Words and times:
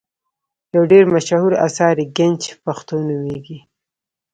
یو 0.75 0.83
ډېر 0.91 1.03
مشهور 1.13 1.53
اثر 1.67 1.95
یې 2.01 2.05
ګنج 2.17 2.41
پښتو 2.63 2.95
نومیږي. 3.07 3.59